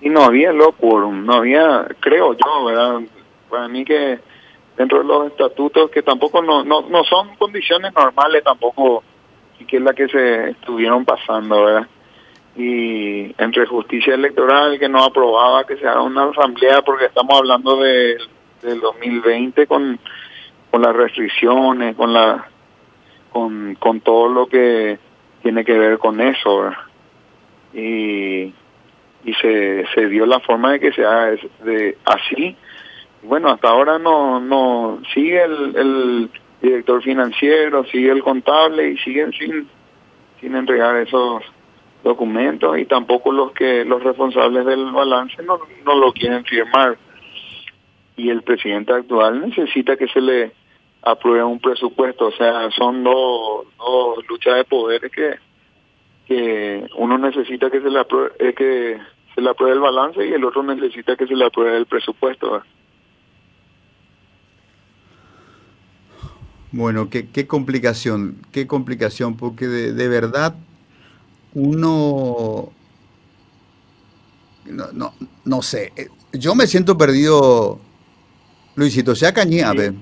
Y 0.00 0.08
no 0.08 0.22
había 0.22 0.52
loco, 0.52 1.10
no 1.12 1.34
había, 1.34 1.86
creo 2.00 2.32
yo, 2.32 2.64
¿verdad? 2.64 3.00
Para 3.50 3.68
mí 3.68 3.84
que 3.84 4.20
dentro 4.78 4.98
de 4.98 5.04
los 5.04 5.26
estatutos 5.26 5.90
que 5.90 6.02
tampoco 6.02 6.40
no, 6.40 6.64
no, 6.64 6.82
no 6.82 7.02
son 7.04 7.34
condiciones 7.36 7.92
normales 7.94 8.44
tampoco 8.44 9.02
que 9.66 9.76
es 9.76 9.82
la 9.82 9.92
que 9.92 10.08
se 10.08 10.50
estuvieron 10.50 11.04
pasando, 11.04 11.64
¿verdad? 11.64 11.88
Y 12.56 13.34
entre 13.42 13.66
justicia 13.66 14.14
electoral 14.14 14.78
que 14.78 14.88
no 14.88 15.04
aprobaba 15.04 15.66
que 15.66 15.76
se 15.76 15.86
haga 15.86 16.00
una 16.00 16.30
asamblea 16.30 16.80
porque 16.82 17.06
estamos 17.06 17.36
hablando 17.36 17.76
de, 17.76 18.18
del 18.62 18.80
2020 18.80 19.66
con, 19.66 19.98
con 20.70 20.82
las 20.82 20.94
restricciones, 20.94 21.96
con 21.96 22.12
la 22.12 22.48
con, 23.32 23.74
con 23.74 24.00
todo 24.00 24.28
lo 24.28 24.46
que 24.46 24.98
tiene 25.42 25.64
que 25.64 25.76
ver 25.76 25.98
con 25.98 26.20
eso, 26.20 26.60
¿verdad? 26.60 26.78
Y, 27.74 28.54
y 29.24 29.34
se, 29.42 29.84
se 29.94 30.06
dio 30.06 30.24
la 30.24 30.40
forma 30.40 30.72
de 30.72 30.80
que 30.80 30.92
se 30.92 31.04
haga 31.04 31.36
de, 31.64 31.98
así 32.04 32.56
bueno, 33.22 33.48
hasta 33.48 33.68
ahora 33.68 33.98
no, 33.98 34.40
no 34.40 35.00
sigue 35.14 35.42
el, 35.42 36.30
director 36.60 37.00
financiero, 37.02 37.84
sigue 37.84 38.10
el 38.10 38.22
contable 38.22 38.90
y 38.90 38.98
siguen 38.98 39.32
sin, 39.32 39.68
sin 40.40 40.56
entregar 40.56 40.96
esos 40.96 41.42
documentos 42.02 42.76
y 42.78 42.84
tampoco 42.84 43.30
los 43.30 43.52
que 43.52 43.84
los 43.84 44.02
responsables 44.02 44.66
del 44.66 44.90
balance 44.90 45.40
no, 45.44 45.60
no 45.84 45.94
lo 45.94 46.12
quieren 46.12 46.44
firmar. 46.44 46.98
Y 48.16 48.30
el 48.30 48.42
presidente 48.42 48.92
actual 48.92 49.40
necesita 49.40 49.96
que 49.96 50.08
se 50.08 50.20
le 50.20 50.52
apruebe 51.02 51.44
un 51.44 51.60
presupuesto, 51.60 52.26
o 52.26 52.32
sea, 52.32 52.68
son 52.72 53.04
dos, 53.04 53.66
dos 53.78 54.18
luchas 54.28 54.56
de 54.56 54.64
poderes 54.64 55.12
que 55.12 55.36
que 56.28 56.86
uno 56.96 57.16
necesita 57.16 57.70
que 57.70 57.80
se 57.80 57.88
le 57.88 57.98
apruebe, 57.98 58.32
eh, 58.38 58.52
que 58.52 58.98
se 59.34 59.40
le 59.40 59.48
apruebe 59.48 59.74
el 59.74 59.80
balance 59.80 60.24
y 60.24 60.32
el 60.34 60.44
otro 60.44 60.62
necesita 60.62 61.16
que 61.16 61.26
se 61.26 61.34
le 61.34 61.46
apruebe 61.46 61.78
el 61.78 61.86
presupuesto. 61.86 62.62
Bueno, 66.70 67.08
qué, 67.08 67.28
qué 67.28 67.46
complicación, 67.46 68.36
qué 68.52 68.66
complicación, 68.66 69.36
porque 69.36 69.66
de, 69.66 70.08
verdad 70.08 70.54
uno, 71.54 72.70
no, 74.66 74.92
no, 74.92 75.14
no, 75.46 75.62
sé, 75.62 75.92
eh, 75.96 76.08
yo 76.32 76.54
me 76.54 76.66
siento 76.66 76.98
perdido, 76.98 77.80
Luisito, 78.76 79.14
sea 79.14 79.32
cañada. 79.32 79.94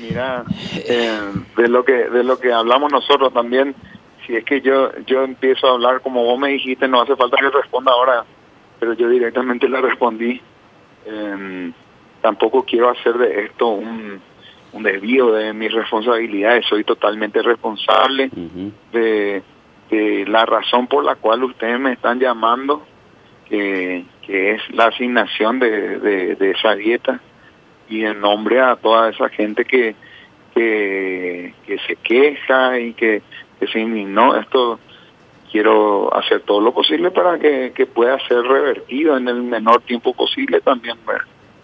Mira, 0.00 0.44
eh, 0.76 1.32
de 1.56 1.68
lo 1.68 1.84
que 1.84 2.08
de 2.08 2.22
lo 2.22 2.38
que 2.38 2.52
hablamos 2.52 2.92
nosotros 2.92 3.32
también, 3.34 3.74
si 4.24 4.36
es 4.36 4.44
que 4.44 4.60
yo 4.60 4.92
yo 5.04 5.24
empiezo 5.24 5.66
a 5.66 5.72
hablar 5.72 6.00
como 6.00 6.22
vos 6.22 6.38
me 6.38 6.50
dijiste, 6.50 6.86
no 6.86 7.02
hace 7.02 7.16
falta 7.16 7.38
que 7.38 7.50
responda 7.50 7.90
ahora, 7.90 8.24
pero 8.78 8.92
yo 8.92 9.08
directamente 9.08 9.68
le 9.68 9.80
respondí. 9.80 10.40
Eh, 11.06 11.72
tampoco 12.22 12.64
quiero 12.64 12.90
hacer 12.90 13.14
de 13.14 13.46
esto 13.46 13.68
un 13.68 14.20
desvío 14.82 15.32
de 15.32 15.52
mis 15.52 15.72
responsabilidades, 15.72 16.66
soy 16.66 16.84
totalmente 16.84 17.42
responsable 17.42 18.30
de, 18.92 19.42
la 20.26 20.44
razón 20.44 20.86
por 20.88 21.04
la 21.04 21.14
cual 21.14 21.44
ustedes 21.44 21.78
me 21.78 21.92
están 21.92 22.18
llamando, 22.18 22.84
que, 23.48 24.04
es 24.26 24.60
la 24.70 24.86
asignación 24.86 25.60
de, 25.60 26.36
esa 26.40 26.74
dieta, 26.74 27.20
y 27.88 28.04
en 28.04 28.20
nombre 28.20 28.60
a 28.60 28.76
toda 28.76 29.10
esa 29.10 29.28
gente 29.28 29.64
que, 29.64 29.94
que, 30.54 31.52
se 31.86 31.96
queja 31.96 32.78
y 32.78 32.94
que, 32.94 33.22
se 33.72 33.80
indignó, 33.80 34.36
esto 34.36 34.80
quiero 35.50 36.14
hacer 36.14 36.40
todo 36.42 36.60
lo 36.60 36.74
posible 36.74 37.10
para 37.10 37.38
que, 37.38 37.88
pueda 37.94 38.18
ser 38.26 38.42
revertido 38.42 39.16
en 39.16 39.28
el 39.28 39.42
menor 39.42 39.82
tiempo 39.82 40.12
posible 40.12 40.60
también. 40.60 40.96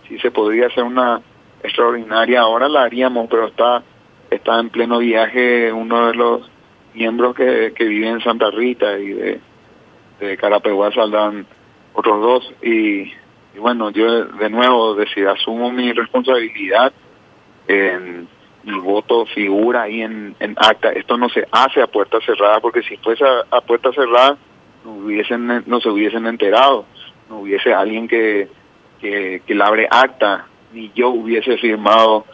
Si 0.09 0.19
se 0.19 0.31
podría 0.31 0.69
hacer 0.69 0.85
una 0.85 1.21
extraordinaria 1.63 2.41
ahora 2.41 2.69
la 2.69 2.83
haríamos, 2.83 3.29
pero 3.29 3.47
está 3.47 3.83
está 4.35 4.59
en 4.59 4.71
pleno 4.71 4.99
viaje 4.99 5.73
uno 5.73 6.07
de 6.07 6.15
los 6.15 6.51
miembros 6.95 7.35
que, 7.35 7.73
que 7.75 7.85
vive 7.85 8.09
en 8.09 8.21
Santa 8.21 8.51
Rita 8.51 8.99
y 8.99 9.09
de, 9.09 9.41
de 10.21 10.37
Carapeguá 10.37 10.93
saldrán 10.93 11.47
otros 11.93 12.21
dos. 12.21 12.55
Y, 12.63 13.13
bueno, 13.59 13.91
yo 13.91 14.25
de 14.25 14.51
nuevo 14.51 14.95
decir, 14.95 15.29
asumo 15.29 15.71
mi 15.71 15.93
responsabilidad, 15.93 16.93
en, 17.69 18.29
mi 18.65 18.79
voto 18.79 19.27
figura 19.27 19.83
ahí 19.83 20.03
en, 20.03 20.37
en 20.39 20.55
acta, 20.57 20.91
esto 20.91 21.17
no 21.17 21.29
se 21.29 21.45
hace 21.51 21.83
a 21.83 21.89
puerta 21.89 22.19
cerrada 22.25 22.61
porque 22.61 22.83
si 22.83 22.97
fuese 22.99 23.25
a, 23.51 23.61
puerta 23.61 23.93
cerrada 23.93 24.37
no, 24.85 24.93
hubiesen, 24.93 25.65
no 25.67 25.81
se 25.81 25.89
hubiesen 25.89 26.27
enterado, 26.29 26.85
no 27.29 27.41
hubiese 27.41 27.75
alguien 27.75 28.07
que, 28.07 28.49
que, 29.01 29.43
que 29.45 29.63
abre 29.63 29.89
acta 29.91 30.47
ni 30.73 30.91
yo 30.95 31.11
hubiese 31.11 31.57
firmado 31.59 32.25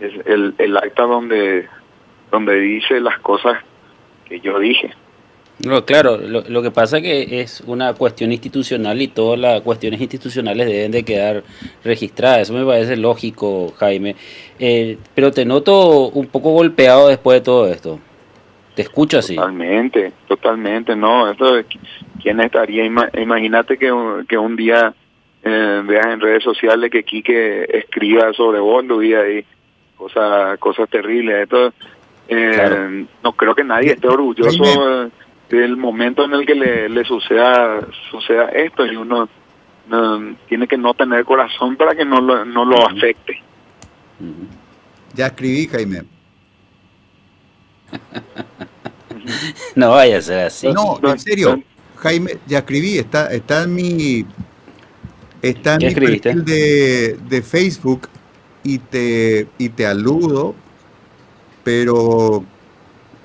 el, 0.00 0.54
el 0.58 0.76
acta 0.76 1.02
donde, 1.02 1.68
donde 2.30 2.60
dice 2.60 3.00
las 3.00 3.18
cosas 3.20 3.58
que 4.28 4.40
yo 4.40 4.58
dije. 4.58 4.90
No, 5.66 5.84
claro, 5.84 6.16
lo, 6.16 6.42
lo, 6.48 6.62
que 6.62 6.70
pasa 6.70 6.98
es 6.98 7.02
que 7.02 7.40
es 7.40 7.60
una 7.66 7.92
cuestión 7.92 8.32
institucional 8.32 9.00
y 9.02 9.08
todas 9.08 9.38
las 9.38 9.60
cuestiones 9.60 10.00
institucionales 10.00 10.66
deben 10.66 10.90
de 10.90 11.04
quedar 11.04 11.42
registradas. 11.84 12.42
Eso 12.42 12.54
me 12.54 12.64
parece 12.64 12.96
lógico, 12.96 13.74
Jaime. 13.76 14.16
Eh, 14.58 14.96
pero 15.14 15.30
te 15.30 15.44
noto 15.44 16.08
un 16.08 16.28
poco 16.28 16.52
golpeado 16.52 17.08
después 17.08 17.40
de 17.40 17.44
todo 17.44 17.66
esto. 17.66 17.98
Te 18.74 18.82
escucho 18.82 19.18
así. 19.18 19.36
Totalmente, 19.36 20.14
totalmente, 20.26 20.96
no. 20.96 21.30
Esto, 21.30 21.60
¿Quién 22.22 22.40
estaría? 22.40 22.86
Imagínate 22.86 23.76
que, 23.76 23.92
que 24.28 24.38
un 24.38 24.56
día 24.56 24.94
eh, 25.42 25.82
veas 25.84 26.06
en 26.06 26.20
redes 26.20 26.44
sociales 26.44 26.90
que 26.90 27.02
Quique 27.02 27.64
escriba 27.72 28.32
sobre 28.32 28.60
vos, 28.60 28.84
y 29.02 29.14
ahí 29.14 29.44
cosas 29.96 30.58
cosas 30.58 30.88
terribles. 30.88 31.44
Esto, 31.44 31.72
eh, 32.28 33.06
No 33.22 33.32
creo 33.32 33.54
que 33.54 33.64
nadie 33.64 33.92
esté 33.92 34.08
orgulloso 34.08 35.10
del 35.48 35.76
momento 35.76 36.24
en 36.24 36.34
el 36.34 36.46
que 36.46 36.54
le, 36.54 37.04
suceda 37.04 37.80
suceda 38.10 38.50
esto 38.50 38.86
y 38.86 38.96
uno 38.96 39.28
tiene 40.48 40.68
que 40.68 40.78
no 40.78 40.94
tener 40.94 41.24
corazón 41.24 41.76
para 41.76 41.94
que 41.96 42.04
no 42.04 42.20
lo, 42.20 42.44
no 42.44 42.64
lo 42.64 42.86
afecte. 42.86 43.42
Ya 45.14 45.26
escribí, 45.26 45.66
Jaime. 45.66 46.02
no 49.74 49.90
vaya 49.90 50.18
a 50.18 50.22
ser 50.22 50.46
así. 50.46 50.72
No, 50.72 51.00
en 51.02 51.18
serio, 51.18 51.60
Jaime, 51.96 52.38
ya 52.46 52.58
escribí, 52.58 52.98
está, 52.98 53.32
está 53.32 53.64
en 53.64 53.74
mi 53.74 54.24
Está 55.42 55.74
en 55.74 55.88
mi 55.88 55.94
perfil 55.94 56.44
de, 56.44 57.18
de, 57.28 57.42
Facebook 57.42 58.08
y 58.62 58.78
te, 58.78 59.48
y 59.56 59.70
te 59.70 59.86
aludo, 59.86 60.54
pero 61.64 62.44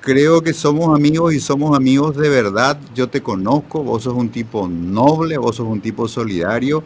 creo 0.00 0.40
que 0.40 0.54
somos 0.54 0.96
amigos 0.96 1.34
y 1.34 1.40
somos 1.40 1.76
amigos 1.76 2.16
de 2.16 2.28
verdad. 2.30 2.78
Yo 2.94 3.08
te 3.08 3.22
conozco, 3.22 3.82
vos 3.82 4.04
sos 4.04 4.14
un 4.14 4.30
tipo 4.30 4.66
noble, 4.66 5.36
vos 5.36 5.56
sos 5.56 5.66
un 5.66 5.80
tipo 5.80 6.08
solidario. 6.08 6.82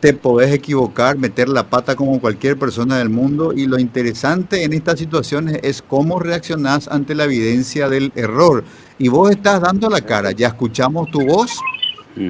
Te 0.00 0.12
podés 0.12 0.52
equivocar, 0.52 1.16
meter 1.16 1.48
la 1.48 1.70
pata 1.70 1.96
como 1.96 2.20
cualquier 2.20 2.58
persona 2.58 2.98
del 2.98 3.08
mundo 3.08 3.52
y 3.52 3.66
lo 3.66 3.78
interesante 3.78 4.64
en 4.64 4.72
estas 4.72 4.98
situaciones 4.98 5.60
es 5.62 5.82
cómo 5.82 6.20
reaccionás 6.20 6.88
ante 6.88 7.14
la 7.14 7.24
evidencia 7.24 7.88
del 7.88 8.12
error. 8.14 8.64
Y 8.98 9.08
vos 9.08 9.30
estás 9.30 9.62
dando 9.62 9.88
la 9.88 10.02
cara, 10.02 10.32
ya 10.32 10.48
escuchamos 10.48 11.10
tu 11.10 11.24
voz 11.24 11.58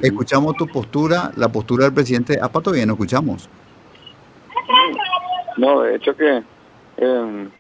Escuchamos 0.03 0.57
tu 0.57 0.66
postura, 0.66 1.33
la 1.37 1.48
postura 1.48 1.85
del 1.85 1.94
presidente. 1.94 2.38
Ah, 2.40 2.48
todavía 2.48 2.87
no 2.87 2.92
escuchamos. 2.94 3.48
No, 5.57 5.81
de 5.83 5.96
hecho 5.96 6.14
que 6.16 6.42
em, 6.98 7.51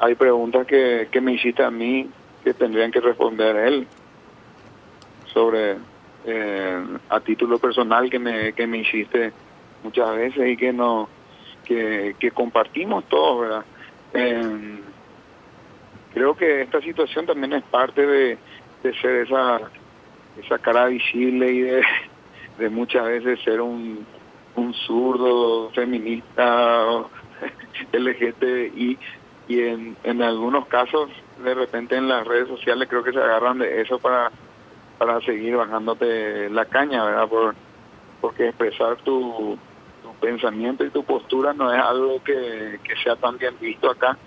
hay 0.00 0.14
preguntas 0.14 0.66
que, 0.66 1.08
que 1.10 1.20
me 1.20 1.34
hiciste 1.34 1.62
a 1.62 1.70
mí 1.70 2.08
que 2.42 2.54
tendrían 2.54 2.90
que 2.90 3.00
responder 3.00 3.56
él 3.56 3.86
sobre 5.32 5.76
em, 6.24 6.98
a 7.08 7.20
título 7.20 7.58
personal 7.58 8.10
que 8.10 8.18
me, 8.18 8.52
que 8.52 8.66
me 8.66 8.78
hiciste 8.78 9.32
muchas 9.84 10.16
veces 10.16 10.48
y 10.48 10.56
que 10.56 10.72
no 10.72 11.08
que, 11.64 12.16
que 12.18 12.30
compartimos 12.30 13.04
todos, 13.04 13.42
¿verdad? 13.42 13.64
Em, 14.14 14.80
creo 16.14 16.34
que 16.34 16.62
esta 16.62 16.80
situación 16.80 17.26
también 17.26 17.52
es 17.52 17.62
parte 17.64 18.04
de, 18.06 18.38
de 18.82 19.00
ser 19.00 19.26
esa 19.26 19.60
esa 20.44 20.58
cara 20.58 20.86
visible 20.86 21.52
y 21.52 21.60
de, 21.60 22.68
muchas 22.70 23.04
veces 23.06 23.40
ser 23.42 23.60
un, 23.60 24.06
un 24.56 24.74
zurdo 24.74 25.70
feminista 25.70 27.04
LGTBI 27.92 28.98
y 29.48 29.60
en, 29.60 29.96
en 30.04 30.22
algunos 30.22 30.66
casos 30.66 31.10
de 31.42 31.54
repente 31.54 31.96
en 31.96 32.08
las 32.08 32.26
redes 32.26 32.48
sociales 32.48 32.88
creo 32.88 33.04
que 33.04 33.12
se 33.12 33.18
agarran 33.18 33.58
de 33.58 33.80
eso 33.80 33.98
para 33.98 34.30
para 34.98 35.20
seguir 35.20 35.56
bajándote 35.56 36.50
la 36.50 36.64
caña, 36.64 37.04
¿verdad? 37.04 37.28
Por, 37.28 37.54
porque 38.20 38.48
expresar 38.48 38.96
tu, 38.96 39.56
tu 40.02 40.12
pensamiento 40.20 40.84
y 40.84 40.90
tu 40.90 41.04
postura 41.04 41.54
no 41.54 41.72
es 41.72 41.80
algo 41.80 42.22
que, 42.24 42.80
que 42.82 42.96
sea 43.02 43.14
tan 43.16 43.38
bien 43.38 43.54
visto 43.60 43.90
acá 43.90 44.18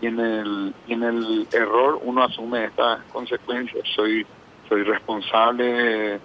y 0.00 0.06
en 0.06 0.20
el 0.20 0.74
y 0.86 0.92
en 0.92 1.02
el 1.02 1.48
error 1.52 2.00
uno 2.02 2.24
asume 2.24 2.64
estas 2.64 3.02
consecuencias. 3.12 3.84
Soy 3.94 4.26
soy 4.68 4.82
responsable 4.82 6.20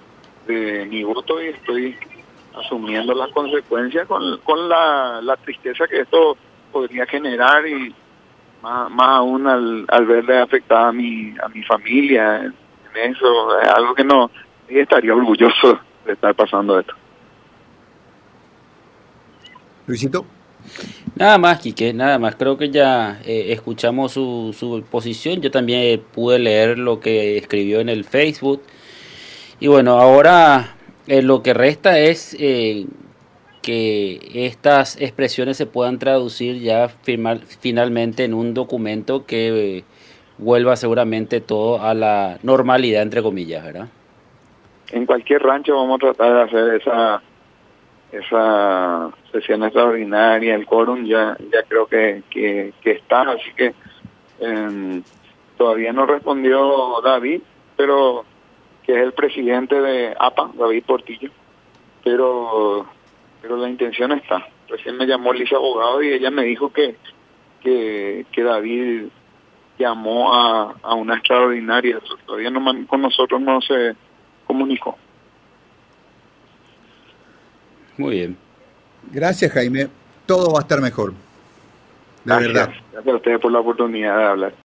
de, 0.48 0.86
mi 0.90 1.04
voto 1.04 1.42
y 1.42 1.48
estoy 1.48 1.96
asumiendo 2.56 3.14
las 3.14 3.32
consecuencias 3.32 4.08
con, 4.08 4.38
con 4.40 4.70
la, 4.70 5.22
la 5.22 5.38
tristeza 5.38 5.88
que 5.88 6.02
esto 6.02 6.38
podría 6.72 7.06
generar 7.06 7.66
y 7.68 7.96
más, 8.62 8.92
aún 8.98 9.48
al, 9.48 9.86
al 9.88 10.06
verle 10.06 10.40
afectada 10.40 10.90
a 10.90 10.94
mi, 10.94 11.34
a 11.42 11.48
mi 11.50 11.64
familia 11.64 12.38
en, 12.38 12.54
eso, 12.96 13.60
es 13.60 13.70
algo 13.70 13.96
que 13.96 14.04
no 14.04 14.30
estaría 14.68 15.16
orgulloso 15.16 15.80
de 16.06 16.14
estar 16.14 16.36
pasando 16.36 16.80
esto. 16.80 16.94
Luisito. 19.88 20.26
Nada 21.16 21.38
más, 21.38 21.60
Quique, 21.60 21.94
nada 21.94 22.18
más. 22.18 22.36
Creo 22.36 22.58
que 22.58 22.70
ya 22.70 23.20
eh, 23.26 23.48
escuchamos 23.50 24.14
su, 24.14 24.56
su 24.58 24.84
posición. 24.90 25.42
Yo 25.42 25.52
también 25.52 26.02
pude 26.12 26.40
leer 26.40 26.80
lo 26.80 27.00
que 27.00 27.38
escribió 27.38 27.80
en 27.80 27.90
el 27.90 28.04
Facebook. 28.04 28.64
Y 29.60 29.68
bueno, 29.68 30.00
ahora 30.00 30.76
eh, 31.08 31.22
lo 31.22 31.44
que 31.44 31.54
resta 31.54 32.00
es 32.00 32.36
eh, 32.40 32.88
que 33.62 34.20
estas 34.34 35.00
expresiones 35.00 35.58
se 35.58 35.68
puedan 35.68 36.00
traducir 36.00 36.60
ya 36.60 36.90
firmar, 36.90 37.40
finalmente 37.40 38.24
en 38.24 38.34
un 38.34 38.54
documento 38.54 39.26
que 39.26 39.84
vuelva 40.40 40.76
seguramente 40.76 41.42
todo 41.42 41.82
a 41.82 41.94
la 41.94 42.40
normalidad, 42.42 43.04
entre 43.04 43.22
comillas, 43.22 43.64
¿verdad? 43.64 43.88
En 44.92 45.06
cualquier 45.06 45.42
rancho 45.42 45.76
vamos 45.76 45.98
a 45.98 46.14
tratar 46.14 46.34
de 46.34 46.42
hacer 46.42 46.82
esa 46.82 47.22
esa 48.14 49.12
sesión 49.32 49.64
extraordinaria, 49.64 50.56
el 50.56 50.66
quórum 50.66 51.06
ya, 51.06 51.36
ya 51.52 51.64
creo 51.64 51.88
que, 51.88 52.24
que, 52.30 52.74
está, 52.84 53.22
así 53.22 53.52
que 53.56 53.74
em, 54.40 55.04
todavía 55.58 55.92
no 55.92 56.06
respondió 56.06 57.02
David, 57.04 57.42
pero 57.76 58.24
que 58.84 58.94
es 58.94 59.00
el 59.00 59.14
presidente 59.14 59.80
de 59.82 60.16
APA, 60.20 60.52
David 60.56 60.84
Portillo, 60.86 61.32
pero 62.04 62.86
pero 63.44 63.58
la 63.58 63.70
intención 63.70 64.14
está. 64.14 64.48
Recién 64.70 64.96
me 64.96 65.06
llamó 65.06 65.34
Lisa 65.34 65.58
Abogado 65.58 66.02
y 66.02 66.14
ella 66.14 66.32
me 66.32 66.44
dijo 66.44 66.72
que, 66.72 66.96
que, 67.62 68.26
que 68.32 68.42
David 68.42 69.08
llamó 69.78 70.34
a, 70.34 70.76
a 70.82 70.94
una 70.94 71.16
extraordinaria, 71.16 72.00
todavía 72.26 72.50
no 72.50 72.88
con 72.88 73.02
nosotros 73.02 73.42
no 73.42 73.60
se 73.60 73.96
comunicó. 74.48 74.98
Muy 77.98 78.16
bien. 78.16 78.38
Gracias, 79.12 79.52
Jaime. 79.52 79.88
Todo 80.26 80.54
va 80.54 80.60
a 80.60 80.62
estar 80.62 80.82
mejor. 80.82 81.14
La 82.26 82.38
verdad. 82.38 82.70
Gracias 82.92 83.14
a 83.14 83.18
ustedes 83.18 83.40
por 83.40 83.52
la 83.52 83.60
oportunidad 83.60 84.18
de 84.18 84.24
hablar. 84.24 84.54